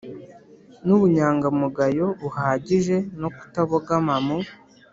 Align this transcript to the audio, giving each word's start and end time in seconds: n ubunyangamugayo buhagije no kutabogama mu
n 0.85 0.87
ubunyangamugayo 0.95 2.05
buhagije 2.21 2.95
no 3.21 3.29
kutabogama 3.37 4.15
mu 4.25 4.37